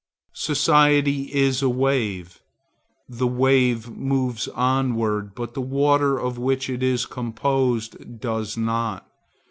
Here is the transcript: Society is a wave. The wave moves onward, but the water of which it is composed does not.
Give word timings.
Society 0.33 1.31
is 1.31 1.61
a 1.61 1.69
wave. 1.69 2.41
The 3.07 3.27
wave 3.27 3.87
moves 3.91 4.47
onward, 4.47 5.35
but 5.35 5.53
the 5.53 5.61
water 5.61 6.17
of 6.19 6.39
which 6.39 6.71
it 6.71 6.81
is 6.81 7.05
composed 7.05 8.19
does 8.19 8.57
not. 8.57 9.07